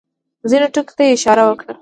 [0.49, 1.73] ځینو ټکو ته یې اشاره وکړه.